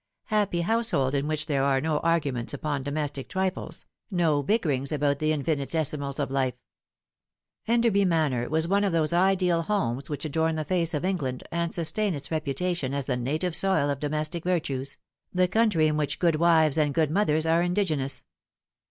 [0.33, 5.31] Happy household in which there are no arguments upon domestic trifles, no bickerings about the
[5.31, 6.57] infinitesimals of lif e!
[7.71, 11.71] Enderby Manor was one of those ideal homes which adorn the face of England and
[11.71, 14.97] sustain its reputation as the native soil of domestic virtues,
[15.31, 18.25] the country in which good wives and good mothers are indigenous.